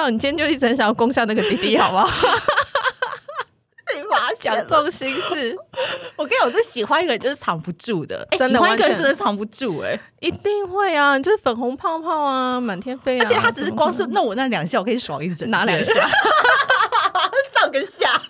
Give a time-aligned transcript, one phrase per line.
[0.00, 2.08] 道，你今天就一直很想要攻下那个弟弟，好不好？
[3.92, 5.56] 你发现讲这种心事，
[6.14, 15.92] 我跟你讲，我就喜欢一个人就是藏不住的，真的喜欢一个人真的藏不住，哎，一定会啊，就是粉红泡泡啊，满天飞啊，而且他只是光是弄我那两下，我可以爽一整天，哪两下？
[17.52, 18.20] 上跟下。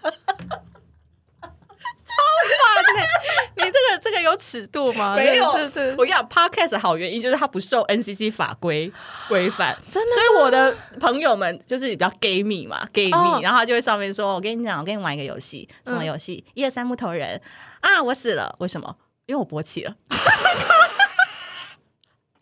[3.57, 5.15] 你这个这个有尺度吗？
[5.17, 8.93] 没有，对对对，我跟你讲，Podcast 好原因就是它不受 NCC 法规
[9.29, 10.15] 规范， 真的。
[10.15, 16.45] 所以我的朋友们就是比较 gay 蜜嘛，gay 蜜，哦，然后他就会上面说：“我跟你讲，我跟你玩一个游戏，什么游戏？
[16.55, 17.41] 一二三木头人
[17.81, 18.03] 啊！
[18.03, 18.97] 我死了，为什么？
[19.27, 19.95] 因为我勃起了。”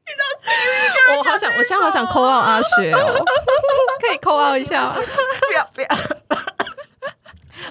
[0.07, 1.19] 你 gay 蜜？
[1.19, 3.25] 我好想，我现在好想 call out 阿雪哦，
[4.01, 4.97] 可以 call out 一下吗？
[4.97, 5.89] 不要不要，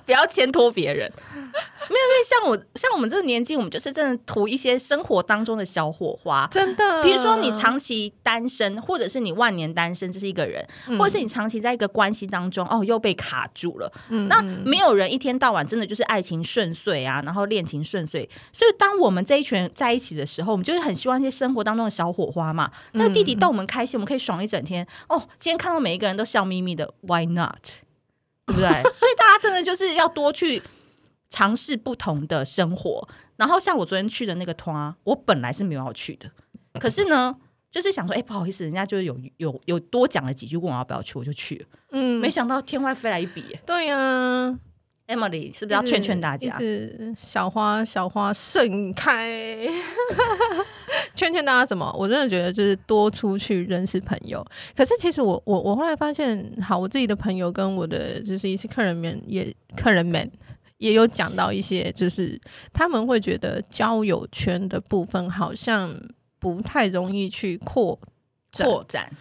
[0.05, 1.11] 不要牵拖别人。
[1.89, 7.03] 没有，因为像我像我们这个年纪，我们就是真的图一些生活当中的小火花，真的。
[7.03, 13.91] 比如说你长期单身，或者是你万年单身，这是一个人，嗯、或者是你长期在一个关系当中，哦，又被卡住了。
[14.09, 18.29] 嗯、那没有人一天到晚真的就是爱情顺遂啊，然后恋情顺遂。
[18.51, 22.71] 所以当我们这一群人在一起的时候，我们就是很希望一些生活当中的小火花嘛。
[22.93, 24.85] 那个弟弟逗我们开心，我们可以爽一整天。
[25.09, 27.61] 哦，今天看到每一个人都笑眯眯的，Why not？
[28.45, 28.69] 对不对？
[28.95, 30.61] 所以大家真的就是要多去。
[31.29, 36.31] 尝试不同的生活，然后像我昨天去的那个团，我本来是没有要去的，
[36.79, 37.35] 可是呢，
[37.69, 41.65] 就是想说，哎、欸，不好意思，人家就是有有有多讲了几句，问我要不要去，我就去了。
[41.91, 43.57] 嗯，没想到天外飞来一笔。
[43.65, 44.59] 对呀、啊
[45.07, 46.57] ，Emily 是不是要劝劝大家？
[46.57, 49.67] 是小花小花盛开，
[51.13, 51.93] 劝劝大家什么？
[51.97, 54.45] 我真的觉得就是多出去认识朋友。
[54.75, 60.31] 可是其实我我我后来发现，好，我自己的朋友跟我的就是一些客人们也客人们。
[60.77, 62.39] 也有讲到一些，就是
[62.71, 65.93] 他们会觉得交友圈的部分好像
[66.39, 67.99] 不太容易去扩
[68.57, 69.11] 扩展，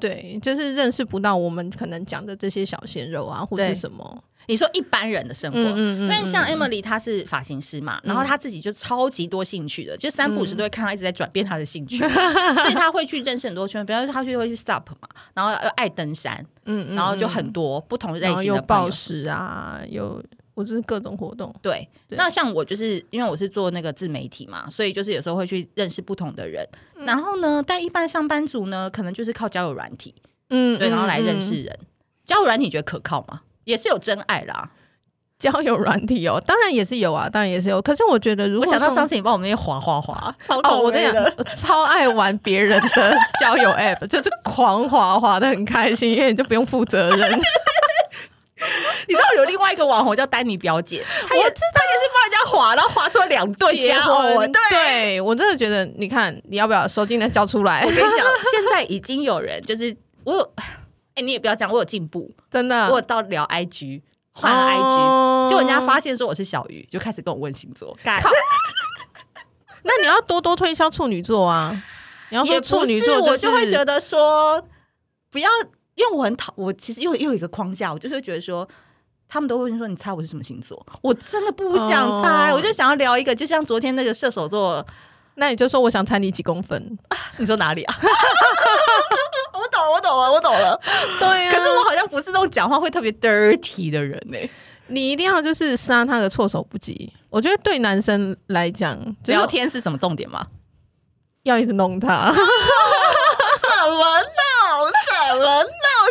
[0.00, 4.24] 对，就是认识不到我们可能讲的这些小鲜肉啊，或是什么。
[4.46, 20.22] 你说一般人的生活，嗯嗯，嗯，因为像 Emily 她是发型师嘛，嗯，然后她自己就超级多兴趣的，就三不五时都会看她一直在转变她的兴趣，嗯， 所以她会去认识很多圈，比方说她就会去 SUP 嘛，然后又爱登山，嗯，嗯，然后就很多不同类型的，有暴食啊，有。
[20.54, 22.16] 我就是各种活动，对，对。
[22.16, 26.66] 那像我就是因为我是做那个自媒体嘛，所以就是有时候会去认识不同的人。
[26.96, 30.14] 嗯、然后呢，但一般上班族呢，可能就是靠交友软体，
[30.50, 31.76] 嗯，对，然后来认识人。
[31.80, 31.86] 嗯、
[32.24, 33.42] 交友软体觉得可靠吗？
[33.64, 34.70] 也是有真爱啦。
[35.36, 37.82] 交友软体哦，当然也是有啊，当然也是有。
[37.82, 41.26] 可是我觉得，如果我想到上次你帮我们那些滑滑滑， 超哦，我跟你讲，
[41.56, 47.40] 超爱玩别人的 交友 app，就是狂滑滑的很开心，因为你就不用负责任。
[49.06, 54.50] 你知道有另外一个网红叫丹尼表姐，她也她也是帮人家划，然后划出了两对结婚。
[54.52, 57.82] 对，对我真的觉得，你看你要不要手机能交出来？
[57.84, 60.64] 我跟你讲， 现在已经有人就是我有，哎、
[61.16, 67.96] 欸，你也不要讲，我有进步，真的，我有到聊 IG，换了 IG，就、哦、人家发现说我是小鱼，就开始跟我问星座。
[68.04, 68.30] 靠，
[69.82, 71.82] 那你要多多推销处女座啊！
[72.30, 74.66] 你要说处女座、就是，我就会觉得说
[75.30, 75.48] 不要。
[75.96, 78.68] 因为我很讨，我其实又又有一个框架，我就是觉得说，
[79.28, 80.84] 他们都会说，你猜我是什么星座？
[81.02, 84.84] 我真的不想猜，哦、我就想要聊一个，就像昨天那个射手座，
[85.36, 86.98] 那你就说我想猜你几公分？
[87.38, 87.96] 你说哪里啊？
[89.52, 90.80] 我懂了，我懂了，我懂了。
[91.18, 94.50] 对可是我好像不是那种讲话会特别 dirty 的人呢、欸。
[94.86, 97.10] 你一定要就是杀他的措手不及。
[97.30, 100.46] 我觉得对男生来讲，聊天是什么重点吗？
[101.44, 102.30] 要一直弄他？
[102.30, 104.92] 怎么弄？
[105.08, 105.64] 怎么弄？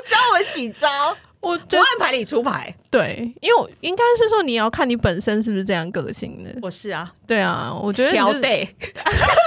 [0.05, 2.73] 教我几招，我不按牌理出牌。
[2.89, 6.49] 对，因为我应该是说你要看你本身是不是这样个性的。
[6.61, 8.67] 我是啊，对啊，我觉得调对，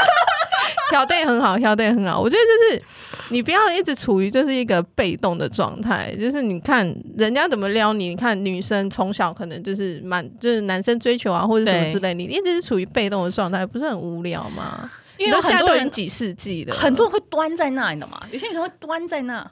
[0.91, 2.21] 调对很好，调对很好。
[2.21, 2.83] 我觉得就是
[3.31, 14.91] 你不要一直处于就是一个被动的状态，就是你看人家怎么撩你，你看女生从小可能就是蛮就是男生追求啊或者什么之类，你一直是处于被动的状态，不是很无聊吗？
[15.19, 19.51] 因为有很多人几世纪了，很多人会端在那里的嘛，有些女生会端在那。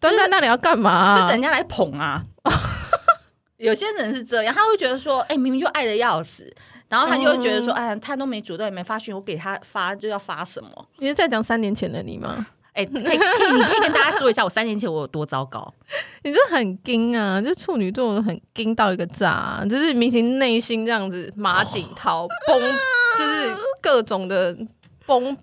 [0.00, 1.14] 端在那里要干嘛、啊？
[1.16, 2.24] 就等人家来捧啊！
[3.58, 6.52] 有些人是这样，他会觉得说：“哎、欸，明明就爱的要死。”
[6.88, 12.46] 然后他就会觉得说：“哎、嗯，他都没主动，也没发讯，我给他发就要发什么？”你是在讲三年前的你吗？
[12.74, 15.72] 哎、欸，可以，可以，你可以跟大家说一下，我三年前我有多糟糕？
[16.22, 17.40] 你这很惊啊！
[17.40, 24.54] 就处女座很惊到一个炸，就是明星内心这样子马景涛 崩，就是各种的
[25.06, 25.36] 崩。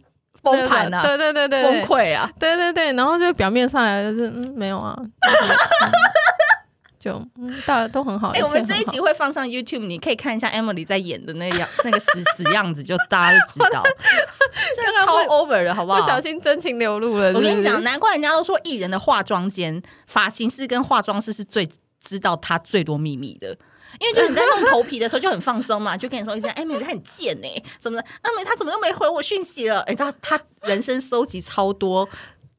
[0.44, 1.01] 崩盘啊！
[1.01, 2.30] 对对对对，崩溃啊！
[2.38, 4.95] 对对对，然后就表面上来就是嗯没有啊，
[7.00, 8.30] 就嗯，大家都很好。
[8.30, 13.81] 哎、欸，我们这一集会放上 YouTube，你可以看一下 Emily 在演的那样 那个死死样子，就大家就知道，
[14.75, 16.01] 这超 over 的好不好？
[16.01, 17.38] 不小心真情流露了是是。
[17.38, 21.69] 我跟你讲，难怪人家都说艺人的化妆间、发型师跟化妆师是最
[22.01, 23.57] 知道他最多秘密的。
[24.00, 28.07] 因为就是你在弄头皮的时候就很放松嘛， 就跟你说一下，哎，美美她很贱哎、欸，怎么的？
[28.22, 29.84] 阿美他怎么又没回我讯息了？
[29.88, 32.07] 你知道他人生搜集超多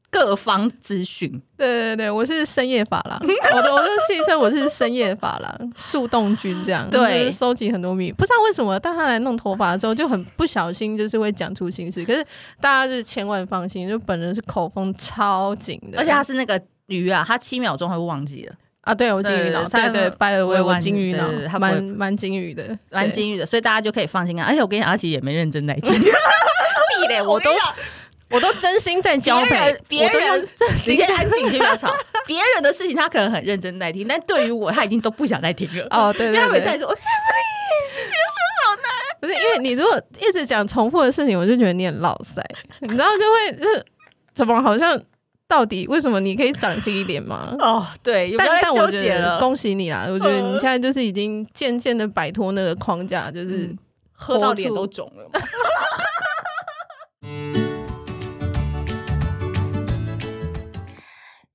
[0.09, 1.29] 各方资讯。
[1.57, 3.19] 对对对，我是深夜发廊，
[3.53, 8.11] 我的我就戏称我是深夜发廊树洞君这样，对，收集很多秘密。
[8.13, 12.05] 不知道为什么，当他来弄头发的时候就很不小心，就是会讲出心事。
[12.05, 12.23] 可是
[12.61, 18.55] 大家就是千万放心，就本人是口风超紧的，而且他是那个鱼啊，他七秒钟会忘记了。
[18.85, 21.27] 啊，对我金鱼脑，对对，拜了我我金鱼脑，
[21.59, 24.45] 蛮蛮金鱼的，蛮金鱼的，所以大家就可以放心啊。
[24.47, 27.49] 而且我跟你讲，阿奇也没认真在听 屁嘞，我都
[28.29, 30.47] 我都真心在教别别人，
[30.85, 31.91] 你先安静， 先不要吵。
[32.27, 35.87] 别人的事情他可能很认真在听，但对于我，他已经都不想再听了。
[35.89, 38.89] 哦，对对对，每次说，你说什么呢？
[39.19, 42.39] 不是，因为你如果一直讲重复的事情，我就觉得你很落塞，
[42.81, 43.83] 你知道就会就是
[44.35, 45.01] 怎么好像。
[45.47, 47.55] 到底为什么你可以长这一点吗？
[47.61, 50.07] 哦，对，但但我觉得恭喜你啦！
[50.09, 53.77] 我觉得你现在就是已经渐渐的摆脱那个框架，就是、嗯、
[54.11, 55.29] 喝到脸都肿了。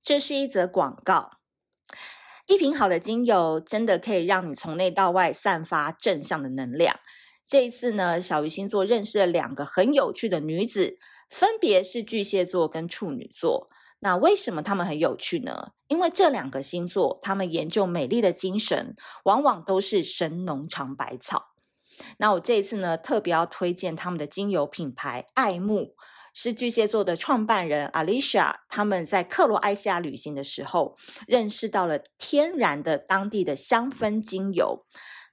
[0.01, 1.31] 这是一则广告，
[2.47, 6.99] 一瓶好的精油真的可以让你从内到外散发正向的能量。
[7.45, 10.97] 这一次呢，小鱼星座认识了两个很有趣的女子，
[11.29, 13.69] 分别是巨蟹座跟处女座。
[14.03, 15.71] 那为什么他们很有趣呢？
[15.87, 18.95] 因为这两个星座，他们研究美丽的精神，
[19.25, 21.51] 往往都是神农尝百草。
[22.17, 25.95] 那我这一次呢，特别要推荐他们的精油品牌爱慕，
[26.33, 30.97] 是巨蟹座的创办人 Alicia 他们在克罗埃西亚旅行的时候，
[31.27, 34.83] 认识到了天然的当地的香氛精油。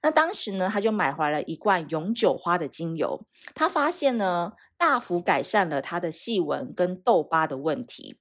[0.03, 3.25] 那当时呢，他就买回了一罐永久花的精油，
[3.55, 8.19] 他发现呢，大幅改善了他的细纹跟痘疤的问题。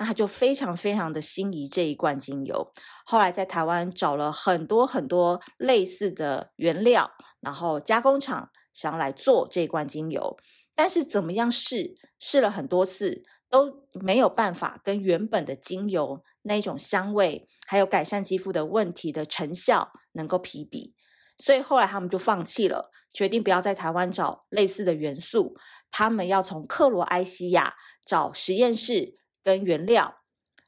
[0.00, 2.72] 那他就非常非常的心仪这一罐精油，
[3.04, 7.10] 后来在台湾找了很多很多类似的原料，
[7.40, 10.38] 然后加工厂想要来做这一罐精油，
[10.74, 20.94] 但是怎么样试，试了很多次都没有办法跟原本的精油那一种香味，还有改善肌肤的问题的成效能够匹比，
[21.36, 25.54] 所以后来他们就放弃了，决定不要在台湾找类似的元素，
[25.90, 27.74] 他们要从克罗埃西亚
[28.06, 29.19] 找实验室。
[29.42, 30.16] 跟原料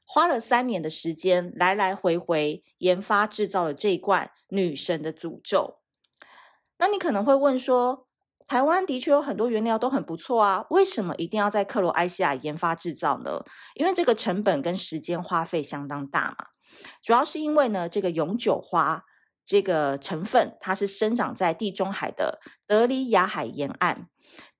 [0.05, 5.79] 花了三年的时间，来来回回研发制造了这一罐女神的诅咒。
[6.79, 8.07] 那你可能会问说，
[8.47, 13.45] 台湾的确有很多原料都很不错啊，为什么一定要在克罗埃西亚研发制造呢？
[13.75, 16.47] 因为这个成本跟时间花费相当大嘛。
[17.01, 19.05] 主要是因为呢，这个永久花
[19.45, 24.09] 这个成分，它是生长在地中海的德里亚海沿岸。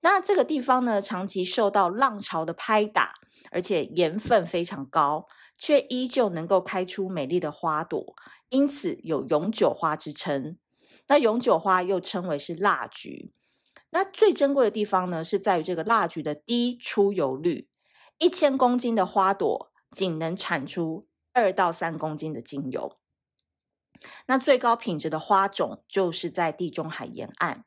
[0.01, 3.13] 那这个地方呢，长期受到浪潮的拍打。
[3.51, 5.27] 而且盐分非常高，
[5.57, 8.15] 却依旧能够开出美丽的花朵，
[8.49, 10.57] 因此有永久花之称。
[11.07, 13.33] 那永久花又称为是蜡菊。
[13.89, 17.67] 那最珍贵的地方呢，是在于这个蜡菊的低出油率，
[18.17, 22.97] 一千公斤的花朵仅能产出二到三公斤的精油。
[24.27, 27.65] 那最高品质的花种就是在地中海沿岸。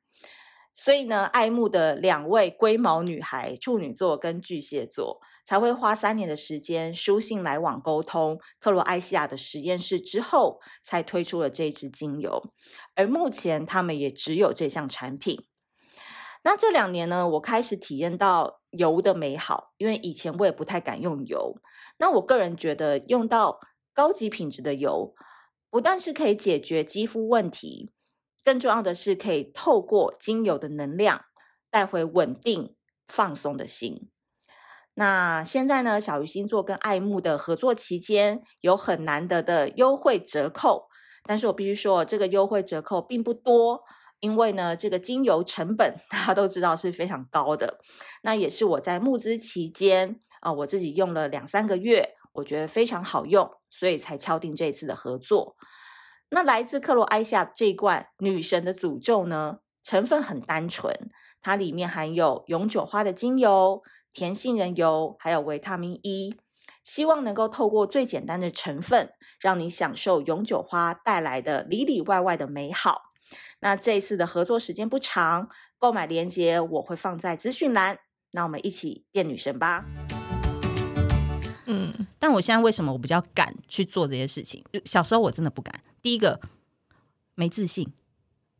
[0.75, 5.21] 所以呢，爱慕的两位龟毛女孩，处女座跟巨蟹座。
[5.47, 12.53] 才会花三年的时间书信来往沟通克罗埃西亚的实验室之后，才推出了这支精油。
[12.97, 15.47] 而目前他们也只有这项产品。
[16.43, 21.55] 那这两年呢，我开始体验到油的美好，因为以前我也不太敢用油。
[21.99, 23.61] 那我个人觉得用到
[23.95, 25.15] 高级品质的油，
[25.77, 27.93] 不但是可以解决肌肤问题，
[28.43, 31.27] 更重要的是可以透过精油的能量
[31.71, 32.75] 带回稳定
[33.07, 34.09] 放松的心。
[34.95, 40.87] 那现在呢，小鱼星座跟爱慕的合作期间有很难得的优惠折扣，
[41.25, 43.83] 但是我必须说，这个优惠折扣并不多，
[44.21, 47.81] 因为呢，这个精油成本 大家都知道是非常高的。
[48.23, 55.57] 那也是我在募资期间啊，我自己用了两三个月，我觉得非常好用，所以才敲定这次的合作。
[56.31, 60.93] 那来自克罗埃西亚这一罐女神的诅咒呢，成分很单纯，
[61.41, 63.83] 它里面含有永久花的精油。
[64.13, 66.35] 甜杏仁油还有维他命 E，
[66.83, 73.03] 希望能够透过最简单的成分，让你享受永久花带来的里里外外的美好。
[73.61, 77.99] 那这一次的合作时间不长，购买链接我会放在资讯栏。
[78.31, 79.85] 那我们一起变女神吧！
[81.67, 84.65] 嗯，但我现在为什么我比较敢去做这些事情？
[84.85, 85.81] 小时候我真的不敢。
[86.03, 86.41] 第一个，
[87.35, 87.93] 没自信、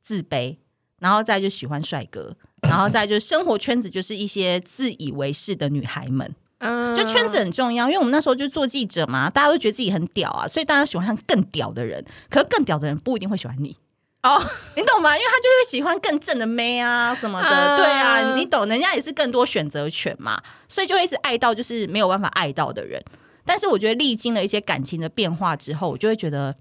[0.03, 0.57] 自卑，
[0.99, 6.35] 然后再就喜欢帅哥， 然后再就生活圈子就是一些自以为是的女孩们。
[6.59, 12.05] 嗯，就圈子很重要，因为我们那时候就做记者嘛，大家都觉得自己很屌啊，所以大家喜欢上更屌的人。
[12.31, 13.77] 可是更屌的人不一定会喜欢你
[14.27, 15.17] 哦，你懂吗？
[15.17, 23.01] 因为他就会喜欢更正的妹啊什么的，嗯、对啊，你懂，人家也是更多选择权嘛，所以就会一直爱到就是没有办法爱到的人。
[23.45, 26.57] 但是我觉得历经了一些感情的变化之后，我就会觉得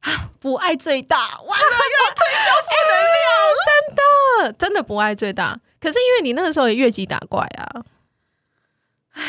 [0.00, 3.24] 啊，不爱最大，完了又要推销负能量，
[3.66, 5.58] 真的真的不爱最大。
[5.80, 7.82] 可是因为你那个时候也越级打怪啊。
[9.14, 9.22] 唉，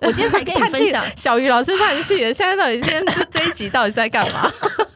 [0.00, 2.32] 我今天才跟你分享，小鱼老师叹气了。
[2.32, 4.50] 现在到底今天这一集到底在干嘛？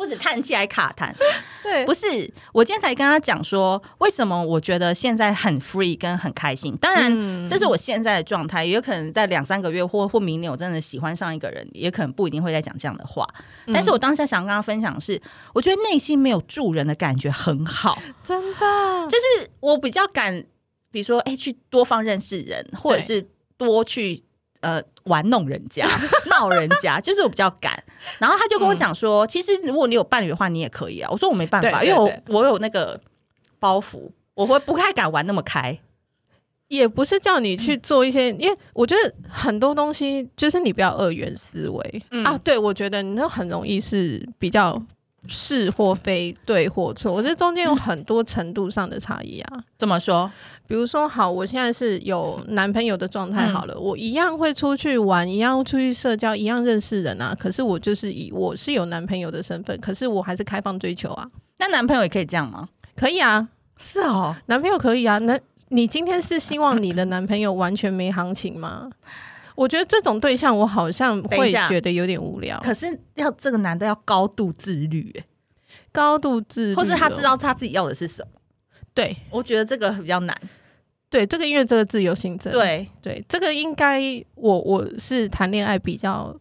[0.00, 1.12] 不止叹气，还卡痰。
[1.62, 2.06] 对，不是，
[2.54, 6.74] 我今天才跟他讲说，为什么我觉得现在很 free 跟很开心。
[6.78, 7.12] 当然，
[7.46, 13.28] 这是我现在的状态，也有可能在两三个月或或明年，我真的喜欢上一个人，也可能不一定会再讲这样的话。
[13.66, 15.20] 但是我当下想跟他分享的是，
[15.52, 20.42] 我觉得内心没有助人的感觉很好，真的，就是我比较敢。
[20.92, 23.24] 比如说，哎、欸，去多方认识人，或者是
[23.56, 24.20] 多去
[24.60, 25.88] 呃玩弄人家、
[26.30, 27.82] 闹人家， 就是我比较敢。
[28.18, 31.08] 然后他就跟我讲说，嗯、其实如果你有伴侣的话，你也可以啊。
[31.10, 33.00] 我说我没办法，因为我我有那个
[33.58, 35.78] 包袱，我会不太敢玩那么开。
[36.68, 42.38] 也不是叫你去做一些，嗯、因为我觉得很多东西就是你不要二元思维、嗯、啊。
[42.44, 44.80] 对，我觉得你那很容易是比较。
[45.28, 49.64] 是或非，对或错，我觉得中间有很多程度上的差异啊。
[49.78, 50.30] 怎么说？
[50.66, 57.34] 比如说，好，我现在是有男朋友的状态，好了，嗯、我一样会出去玩，一样出去社交，一样认识人啊。
[57.38, 61.28] 可是我就是以我是有男朋友的身份，可是我还是开放追求啊。
[61.58, 62.68] 那男朋友也可以这样吗？
[62.96, 63.48] 可以啊，
[63.78, 65.18] 是哦，男朋友可以啊。
[65.18, 65.38] 那
[65.70, 68.88] 你今天是希望你的男朋友完全没行情吗？
[69.60, 72.58] 我觉得这种对象，我好像会觉得有点无聊。
[72.60, 75.24] 可是要这个男的要高度自律，欸，
[75.92, 78.40] 高度自律，或是他知道他自己要的是什么？
[78.94, 80.34] 对，我觉得这个比较难。
[81.10, 84.00] 对，这个因为这个自由行政，对对，这个应该
[84.34, 86.34] 我我是谈恋爱比较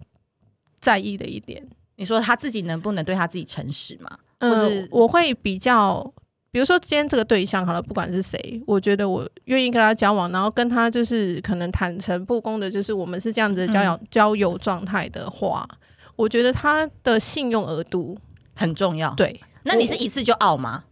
[0.79, 1.61] 在意的一点。
[1.97, 4.17] 你说他自己能不能对他自己诚实嘛？
[4.37, 6.13] 嗯，我会比较。
[6.51, 15.67] 比如说今天这个对象好了，不管是谁，我觉得我愿意跟他交往，然后跟他就是可能坦诚不公的，就是我们是这样子的交友、嗯、交友状态的话，
[16.15, 18.17] 我觉得他的信用额度
[18.55, 19.13] 很重要。
[19.13, 20.85] 对，那你是一次就傲吗？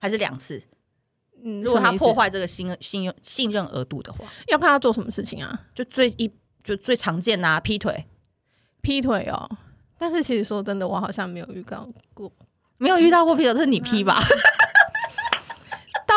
[0.00, 0.62] 还是两次？
[1.44, 5.60] 嗯，如果他破坏这个信信用信任额度的话，要看他做什么事情啊？
[5.74, 6.30] 就最一
[6.64, 8.06] 就最常见呐、啊，劈腿，
[8.80, 9.50] 劈腿哦。
[9.98, 12.32] 但是其实说真的，我好像没有遇到过，
[12.78, 14.22] 没有遇到过劈腿，这是你劈吧？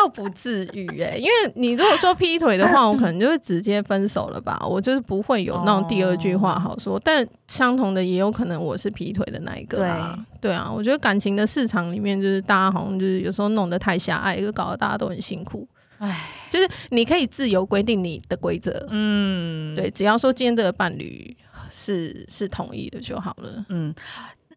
[0.06, 4.64] 倒不至于哎、欸，因为你如果说劈腿的话，我可能就会直接分手了吧。
[4.68, 6.96] 我就是不会有那种第二句话好说。
[6.96, 10.16] 哦、但相同的也有可能我是劈腿的那一个啊。
[10.40, 15.66] 对，对啊，我觉得感情的市场里面，就是大家好像就是有时候弄得太狭隘，就搞得大家都很辛苦。
[15.98, 21.34] 哎，就是你可以自由规定你的规则，嗯，对，只要说今天这个伴侣
[21.70, 23.64] 是是同意的就好了。
[23.70, 23.94] 嗯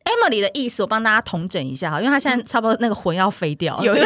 [0.03, 3.85] ，Emily 的意思我帮大家统整一下哈，因为他现在差不多那个魂要飞掉了。
[3.85, 3.95] 有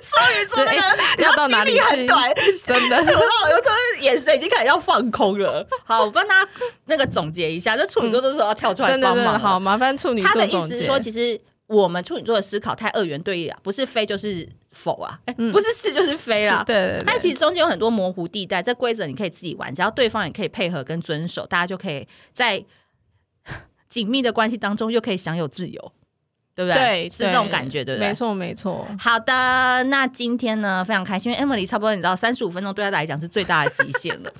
[0.00, 2.32] 双鱼座那个要到哪里很短，
[2.66, 5.66] 真的，我说我有时眼神已经开始要放空了。
[5.84, 6.46] 好，我帮他
[6.86, 9.38] 那个总结一下，这处女座这时候要跳出来帮忙。
[9.38, 10.30] 好，麻烦处女座。
[10.30, 16.64] 他的意思是说，其实我们处女座的思考太二元对立了，不是非就是否啊，哎，不是是就是非啦。
[16.66, 17.02] 对对。
[17.06, 22.64] 但其实中间有很多模糊地带，这规则你可以自己玩，只要对方也可以配合跟遵守，大家就可以在
[23.88, 25.92] 紧密的关系当中又可以享有自由。
[26.54, 26.78] 对不对？
[26.78, 28.08] 对，是这种感觉，对不对？
[28.08, 28.86] 没错，没错。
[28.98, 34.32] 好的，那今天呢，非常开心，因为 Emily 差不多，你知道，三十五分钟对她来讲是最大的极限了。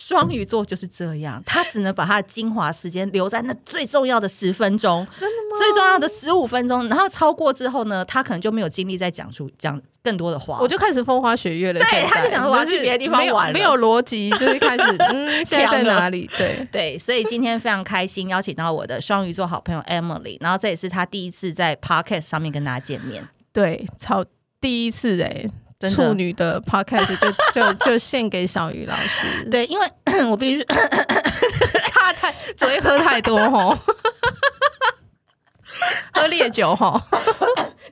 [0.00, 5.58] 双鱼座就是这样，他只能把他的精华时间留在那最重要的十分钟，真的吗？
[5.58, 10.58] 最重要的十五分钟，然后超过之后呢，他可能就没有精力再讲出讲更多的话。
[10.58, 16.30] 我就开始风花雪月了，对，他就想说我要去别的地方玩，没有逻辑，就是开始嗯，现在在哪里？
[16.38, 24.24] 对对，所以今天非常开心，邀请到我的双鱼座好朋友 Emily，然后这也是他第一次在 Podcast 上面跟大家见面，对，超
[24.62, 25.50] 第一次哎、欸。
[25.88, 29.44] 处女的 podcast 就 就就献给小鱼老师。
[29.50, 29.86] 对，因为
[30.28, 30.64] 我必须
[31.92, 33.74] 他太昨天喝太多吼，
[36.12, 37.00] 喝烈酒吼。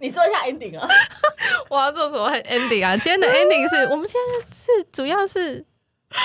[0.01, 0.87] 你做一下 ending 啊！
[1.69, 2.95] 我要做什么 ending 啊？
[2.97, 5.65] 今天的 ending 是我们现在是主要是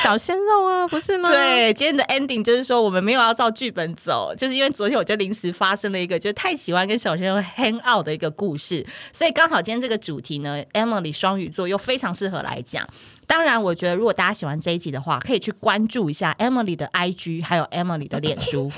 [0.01, 1.29] 小鲜肉啊，不是吗？
[1.29, 12.87] 对，今天的 ending 就是说我们没有要照剧本走，就是因为昨天我就临时发生了一个，就太喜欢跟小鲜肉 hang out 的一个故事，所以刚好今天这个主题呢，Emily 双鱼座又非常适合来讲。
[13.27, 18.71] 当然，我觉得如果大家喜欢这一集的话，可以去关注一下 Emily 的 IG，还有 Emily 的脸书。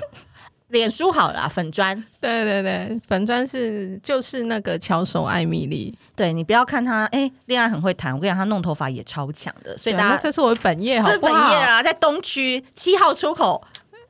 [0.70, 1.96] 脸书好了，粉砖。
[2.20, 5.96] 对对对，粉砖是就是那个巧手艾米丽。
[6.16, 8.14] 对，你不要看她，哎，恋爱很会谈。
[8.14, 11.10] 我跟你讲，她弄头发也超强的，所以大家这是我的本业，好好？
[11.10, 13.64] 这是本业啊，在东区七号出口，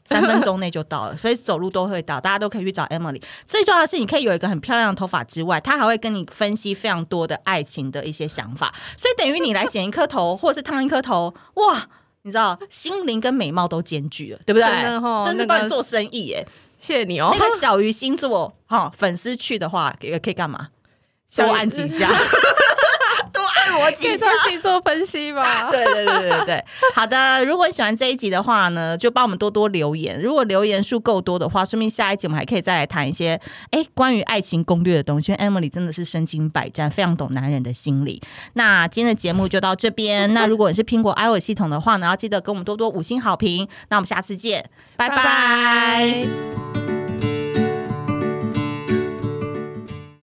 [0.05, 3.21] 三分钟内就到了， 所以走路都会到，大家都可以去找 Emily。
[3.45, 11.85] 最重要的是，你可以有一个很漂亮的头发之外，她还会跟你分析非常多的爱情的一些想法，所以等于你来剪一颗头，或者是烫一颗头，哇！
[12.25, 14.67] 你知道，心灵跟美貌都兼具了，对不对？
[14.67, 16.46] 真的哈，真是帮你做生意耶！
[16.79, 17.29] 谢谢你哦。
[17.38, 20.70] 那个小鱼星座哈，粉丝去的话，可以可以干嘛？
[21.36, 22.10] 多按几下。
[23.75, 25.70] 逻辑上去做分析吧。
[25.72, 27.44] 对对对对对，好的。
[27.46, 30.20] 如果你喜欢这一集的话呢，就帮我们多多留言。
[30.22, 33.39] 如果留言数够多的话，说明下一集我们还可以再来谈一些
[33.72, 35.32] 哎关于爱情攻略的东西。
[35.32, 38.22] 因为 Emily 真的是身经百战，非常懂男人的心理。
[38.53, 40.32] 那今天的节目就到这边。
[40.36, 43.67] 那如果你是苹果 iOS 系统的话呢，要记得给我们多多五星好评。
[43.89, 46.95] 那我们下次见，拜拜。